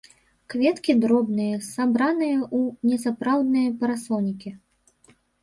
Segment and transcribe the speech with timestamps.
[0.51, 4.57] Кветкі дробныя, сабраныя ў несапраўдныя парасонікі.